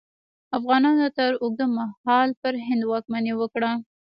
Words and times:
افغانانو 0.57 1.07
تر 1.17 1.31
اوږده 1.41 1.65
مهال 1.77 2.29
پر 2.41 2.53
هند 2.67 2.81
واکمني 2.91 3.33
وکړه. 3.37 3.71